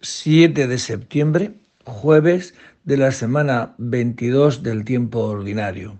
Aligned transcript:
7 0.00 0.68
de 0.68 0.78
septiembre, 0.78 1.54
jueves 1.84 2.54
de 2.84 2.96
la 2.96 3.10
semana 3.10 3.74
22 3.78 4.62
del 4.62 4.84
tiempo 4.84 5.24
ordinario. 5.24 5.98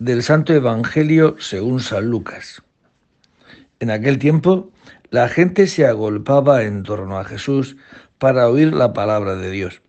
Del 0.00 0.24
Santo 0.24 0.52
Evangelio 0.52 1.36
según 1.38 1.78
San 1.78 2.10
Lucas. 2.10 2.60
En 3.78 3.92
aquel 3.92 4.18
tiempo, 4.18 4.72
la 5.10 5.28
gente 5.28 5.68
se 5.68 5.86
agolpaba 5.86 6.64
en 6.64 6.82
torno 6.82 7.16
a 7.16 7.24
Jesús 7.24 7.76
para 8.18 8.48
oír 8.48 8.72
la 8.72 8.92
palabra 8.92 9.36
de 9.36 9.52
Dios. 9.52 9.80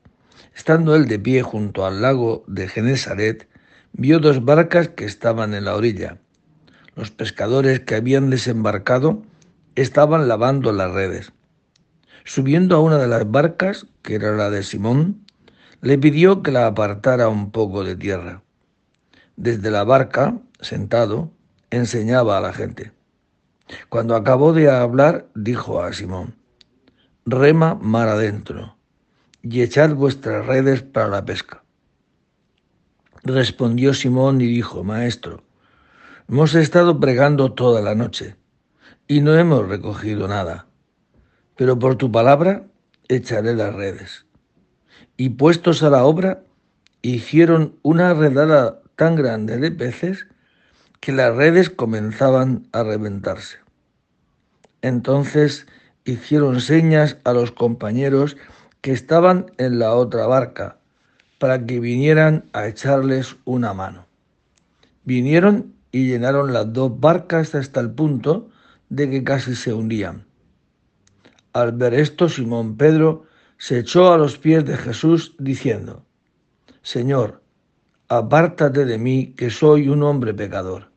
Estando 0.55 0.95
él 0.95 1.07
de 1.07 1.17
pie 1.17 1.41
junto 1.41 1.87
al 1.87 2.03
lago 2.03 2.43
de 2.45 2.67
Genesaret, 2.67 3.47
vio 3.93 4.19
dos 4.19 4.45
barcas 4.45 4.89
que 4.89 5.05
estaban 5.05 5.55
en 5.55 5.65
la 5.65 5.75
orilla. 5.75 6.19
Los 6.95 7.09
pescadores 7.09 7.79
que 7.79 7.95
habían 7.95 8.29
desembarcado 8.29 9.23
estaban 9.73 10.27
lavando 10.27 10.71
las 10.71 10.91
redes. 10.91 11.33
Subiendo 12.25 12.77
a 12.77 12.79
una 12.79 12.97
de 12.97 13.07
las 13.07 13.29
barcas, 13.29 13.85
que 14.01 14.15
era 14.15 14.31
la 14.31 14.49
de 14.49 14.63
Simón, 14.63 15.25
le 15.81 15.97
pidió 15.97 16.41
que 16.41 16.51
la 16.51 16.67
apartara 16.67 17.27
un 17.27 17.51
poco 17.51 17.83
de 17.83 17.97
tierra. 17.97 18.43
Desde 19.35 19.69
la 19.69 19.83
barca, 19.83 20.37
sentado, 20.61 21.31
enseñaba 21.69 22.37
a 22.37 22.41
la 22.41 22.53
gente. 22.53 22.93
Cuando 23.89 24.15
acabó 24.15 24.53
de 24.53 24.69
hablar, 24.69 25.27
dijo 25.35 25.81
a 25.81 25.91
Simón, 25.91 26.35
Rema 27.25 27.75
mar 27.75 28.07
adentro 28.07 28.77
y 29.41 29.61
echad 29.61 29.93
vuestras 29.93 30.45
redes 30.45 30.81
para 30.81 31.09
la 31.09 31.25
pesca. 31.25 31.63
Respondió 33.23 33.93
Simón 33.93 34.39
y 34.39 34.47
dijo, 34.47 34.83
Maestro, 34.83 35.43
hemos 36.29 36.55
estado 36.55 36.99
pregando 36.99 37.53
toda 37.53 37.81
la 37.81 37.95
noche 37.95 38.37
y 39.07 39.19
no 39.19 39.33
hemos 39.35 39.67
recogido 39.67 40.27
nada 40.27 40.67
pero 41.55 41.77
por 41.77 41.95
tu 41.95 42.11
palabra 42.11 42.63
echaré 43.07 43.55
las 43.55 43.73
redes. 43.73 44.25
Y 45.17 45.29
puestos 45.29 45.83
a 45.83 45.89
la 45.89 46.05
obra, 46.05 46.43
hicieron 47.01 47.75
una 47.81 48.13
redada 48.13 48.81
tan 48.95 49.15
grande 49.15 49.57
de 49.57 49.71
peces 49.71 50.27
que 50.99 51.11
las 51.11 51.35
redes 51.35 51.69
comenzaban 51.69 52.67
a 52.71 52.83
reventarse. 52.83 53.57
Entonces 54.81 55.67
hicieron 56.05 56.61
señas 56.61 57.17
a 57.23 57.33
los 57.33 57.51
compañeros 57.51 58.37
que 58.81 58.91
estaban 58.91 59.51
en 59.57 59.79
la 59.79 59.93
otra 59.93 60.27
barca 60.27 60.77
para 61.39 61.65
que 61.65 61.79
vinieran 61.79 62.45
a 62.53 62.67
echarles 62.67 63.35
una 63.45 63.73
mano. 63.73 64.05
Vinieron 65.03 65.73
y 65.91 66.07
llenaron 66.07 66.53
las 66.53 66.71
dos 66.73 66.99
barcas 66.99 67.53
hasta 67.55 67.79
el 67.79 67.91
punto 67.91 68.49
de 68.89 69.09
que 69.09 69.23
casi 69.23 69.55
se 69.55 69.73
hundían. 69.73 70.25
Al 71.53 71.71
ver 71.71 71.93
esto, 71.93 72.29
Simón 72.29 72.77
Pedro 72.77 73.25
se 73.57 73.79
echó 73.79 74.11
a 74.11 74.17
los 74.17 74.39
pies 74.39 74.65
de 74.65 74.75
Jesús 74.75 75.35
diciendo, 75.37 76.03
Señor, 76.81 77.43
apártate 78.09 78.85
de 78.85 78.97
mí, 78.97 79.33
que 79.37 79.51
soy 79.51 79.87
un 79.87 80.01
hombre 80.01 80.33
pecador. 80.33 80.91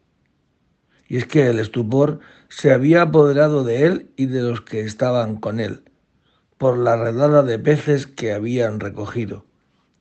Y 1.09 1.19
es 1.19 1.27
que 1.27 1.47
el 1.47 1.59
estupor 1.59 2.21
se 2.49 2.73
había 2.73 3.03
apoderado 3.03 3.65
de 3.65 3.85
él 3.85 4.11
y 4.17 4.27
de 4.27 4.43
los 4.43 4.63
que 4.63 4.81
estaban 4.81 5.37
con 5.37 5.61
él, 5.61 5.85
por 6.57 6.79
la 6.79 6.97
redada 6.97 7.43
de 7.43 7.59
peces 7.59 8.07
que 8.07 8.33
habían 8.33 8.81
recogido. 8.81 9.45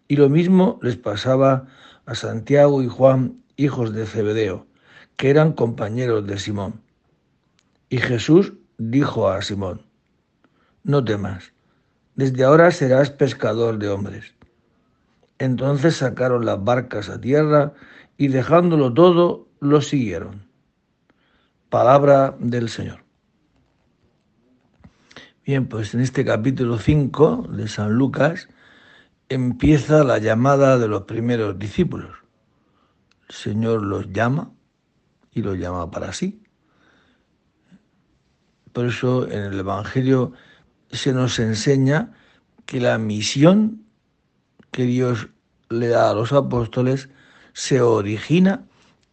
Y 0.07 0.15
lo 0.15 0.29
mismo 0.29 0.79
les 0.81 0.95
pasaba 0.95 1.67
a 2.05 2.15
Santiago 2.15 2.81
y 2.81 2.87
Juan, 2.87 3.43
hijos 3.57 3.93
de 3.93 4.05
Zebedeo, 4.05 4.67
que 5.17 5.29
eran 5.29 5.51
compañeros 5.51 6.25
de 6.25 6.39
Simón. 6.39 6.81
Y 7.89 7.97
Jesús 7.97 8.53
dijo 8.77 9.29
a 9.29 9.41
Simón, 9.41 9.85
no 10.85 11.03
temas, 11.03 11.51
desde 12.15 12.43
ahora 12.43 12.71
serás 12.71 13.09
pescador 13.09 13.77
de 13.79 13.89
hombres. 13.89 14.35
Entonces 15.39 15.97
sacaron 15.97 16.45
las 16.45 16.63
barcas 16.63 17.09
a 17.09 17.19
tierra 17.19 17.73
y 18.17 18.29
dejándolo 18.29 18.93
todo, 18.93 19.47
lo 19.59 19.81
siguieron. 19.81 20.47
Palabra 21.69 22.35
del 22.39 22.69
Señor. 22.69 23.03
Bien, 25.45 25.67
pues 25.67 25.93
en 25.93 26.01
este 26.01 26.23
capítulo 26.23 26.77
5 26.77 27.47
de 27.49 27.67
San 27.67 27.93
Lucas 27.93 28.47
empieza 29.27 30.03
la 30.03 30.19
llamada 30.19 30.77
de 30.77 30.87
los 30.87 31.03
primeros 31.03 31.59
discípulos. 31.59 32.11
El 33.27 33.35
Señor 33.35 33.81
los 33.81 34.11
llama 34.11 34.51
y 35.31 35.41
los 35.41 35.57
llama 35.57 35.89
para 35.91 36.13
sí. 36.13 36.41
Por 38.71 38.85
eso 38.85 39.27
en 39.29 39.43
el 39.43 39.59
Evangelio 39.59 40.33
se 40.91 41.13
nos 41.13 41.39
enseña 41.39 42.13
que 42.65 42.79
la 42.79 42.97
misión 42.97 43.85
que 44.71 44.83
Dios 44.83 45.29
le 45.69 45.87
da 45.87 46.09
a 46.09 46.13
los 46.13 46.33
apóstoles 46.33 47.09
se 47.53 47.81
origina 47.81 48.65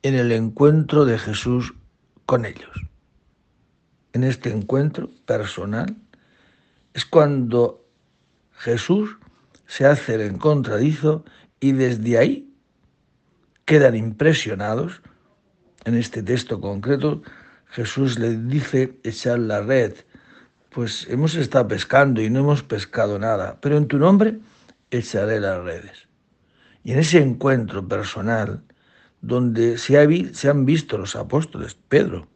en 0.03 0.15
el 0.15 0.33
encuentro 0.33 1.05
de 1.05 1.19
Jesús 1.19 1.75
con 2.27 2.45
ellos. 2.45 2.71
En 4.13 4.25
este 4.25 4.51
encuentro 4.51 5.11
personal 5.27 5.97
es 6.95 7.05
cuando 7.05 7.85
Jesús 8.53 9.17
se 9.67 9.87
hace 9.87 10.15
el 10.17 10.23
encontradizo 10.23 11.25
y 11.61 11.73
desde 11.73 12.19
ahí 12.19 12.55
quedan 13.65 13.97
impresionados. 13.97 15.01
En 15.85 15.95
este 15.97 16.23
texto 16.23 16.61
concreto, 16.61 17.23
Jesús 17.71 18.19
les 18.19 18.47
dice 18.49 18.99
echar 19.03 19.39
la 19.39 19.63
red 19.63 19.95
pues 20.73 21.07
hemos 21.11 21.35
estado 21.35 21.69
pescando 21.69 22.23
y 22.23 22.31
no 22.31 22.41
hemos 22.41 22.63
pescado 22.63 23.19
nada, 23.19 23.59
pero 23.61 23.77
en 23.77 23.89
tu 23.89 23.99
nombre 23.99 24.39
echaré 24.91 25.39
las 25.39 25.63
redes. 25.63 26.09
Y 26.83 26.93
en 26.93 26.99
ese 26.99 27.19
encuentro 27.19 27.87
personal, 27.87 28.63
donde 29.21 29.79
se, 29.79 29.99
han 29.99 30.65
visto 30.65 30.99
los 30.99 31.15
apóstoles, 31.15 31.77
Pedro, 31.89 32.27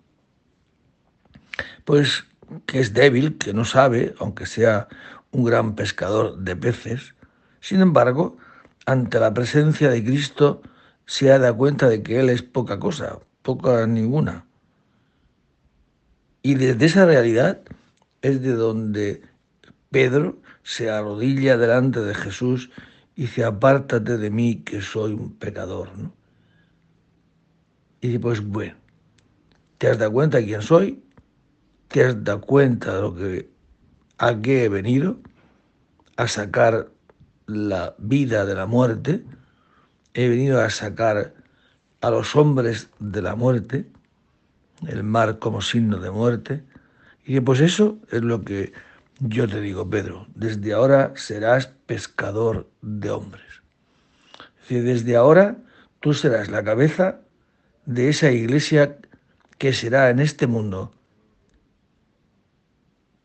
pues 1.85 2.25
que 2.67 2.79
es 2.81 2.93
débil, 2.93 3.39
que 3.39 3.53
no 3.53 3.65
sabe, 3.65 4.15
aunque 4.19 4.47
sea 4.47 4.87
un 5.33 5.45
gran 5.45 5.75
pescador 5.75 6.39
de 6.39 6.55
peces, 6.57 7.15
sin 7.61 7.81
embargo, 7.81 8.37
ante 8.85 9.19
la 9.19 9.35
presencia 9.35 9.91
de 9.91 10.05
Cristo 10.05 10.63
se 11.07 11.33
ha 11.33 11.39
dado 11.39 11.57
cuenta 11.57 11.89
de 11.89 12.03
que 12.03 12.21
Él 12.21 12.31
es 12.31 12.43
poca 12.43 12.79
cosa, 12.79 13.19
poca 13.43 13.87
ninguna. 13.87 14.47
Y 16.43 16.55
desde 16.55 16.87
esa 16.87 17.07
realidad 17.07 17.63
es 18.26 18.42
de 18.42 18.54
donde 18.54 19.22
Pedro 19.91 20.38
se 20.64 20.91
arrodilla 20.91 21.56
delante 21.56 22.00
de 22.00 22.12
Jesús 22.12 22.70
y 23.14 23.22
dice, 23.22 23.44
apártate 23.44 24.19
de 24.19 24.31
mí 24.31 24.56
que 24.56 24.82
soy 24.82 25.12
un 25.12 25.32
pecador. 25.37 25.97
¿no? 25.97 26.12
Y 28.00 28.09
dice, 28.09 28.20
pues 28.20 28.44
bueno, 28.44 28.75
¿te 29.78 29.88
has 29.88 29.98
dado 29.98 30.12
cuenta 30.12 30.38
de 30.38 30.44
quién 30.44 30.62
soy? 30.62 31.03
¿Te 31.88 32.04
has 32.04 32.25
dado 32.25 32.41
cuenta 32.41 32.97
de 32.97 33.00
lo 33.00 33.14
que 33.14 33.48
a 34.19 34.41
qué 34.41 34.64
he 34.64 34.69
venido? 34.69 35.19
A 36.16 36.26
sacar 36.26 36.91
la 37.47 37.94
vida 37.98 38.44
de 38.44 38.54
la 38.56 38.66
muerte. 38.66 39.25
He 40.14 40.28
venido 40.28 40.60
a 40.60 40.69
sacar 40.70 41.32
a 42.00 42.10
los 42.10 42.34
hombres 42.34 42.91
de 42.98 43.22
la 43.22 43.37
muerte, 43.37 43.87
el 44.88 45.04
mar 45.04 45.38
como 45.38 45.60
signo 45.60 45.98
de 45.98 46.10
muerte 46.10 46.64
y 47.26 47.41
pues 47.41 47.60
eso 47.60 47.98
es 48.12 48.22
lo 48.22 48.44
que 48.44 48.72
yo 49.19 49.48
te 49.48 49.60
digo, 49.60 49.91
Pedro, 49.91 50.28
desde 50.37 50.72
ahora 50.72 51.12
serás 51.16 51.66
pescador 51.87 52.70
de 52.82 53.10
hombres. 53.10 53.44
Es 54.62 54.69
decir, 54.69 54.84
desde 54.84 55.16
ahora 55.16 55.56
tú 55.98 56.14
serás 56.14 56.48
la 56.48 56.62
cabeza 56.62 57.20
de 57.84 58.10
esa 58.10 58.31
iglesia 58.31 58.98
que 59.59 59.72
será 59.72 60.09
en 60.10 60.20
este 60.20 60.47
mundo 60.47 60.92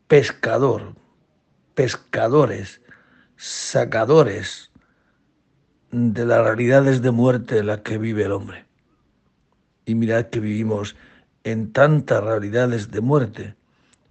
pescador, 0.08 0.94
pescadores, 1.74 2.80
sacadores 3.36 4.72
de 5.92 6.26
las 6.26 6.44
realidades 6.44 7.02
de 7.02 7.12
muerte 7.12 7.58
en 7.58 7.68
las 7.68 7.80
que 7.82 7.98
vive 7.98 8.24
el 8.24 8.32
hombre. 8.32 8.64
Y 9.84 9.94
mirad 9.94 10.26
que 10.26 10.40
vivimos 10.40 10.96
en 11.44 11.72
tantas 11.72 12.22
realidades 12.24 12.90
de 12.90 13.00
muerte 13.00 13.61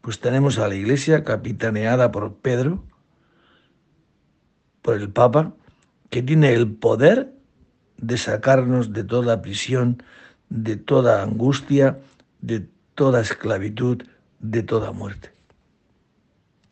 pues 0.01 0.19
tenemos 0.19 0.57
a 0.57 0.67
la 0.67 0.75
iglesia 0.75 1.23
capitaneada 1.23 2.11
por 2.11 2.35
Pedro, 2.35 2.83
por 4.81 4.95
el 4.95 5.09
Papa, 5.09 5.53
que 6.09 6.21
tiene 6.23 6.53
el 6.53 6.71
poder 6.71 7.33
de 7.97 8.17
sacarnos 8.17 8.93
de 8.93 9.03
toda 9.03 9.41
prisión, 9.41 10.03
de 10.49 10.75
toda 10.75 11.21
angustia, 11.21 11.99
de 12.41 12.67
toda 12.95 13.21
esclavitud, 13.21 14.03
de 14.39 14.63
toda 14.63 14.91
muerte. 14.91 15.30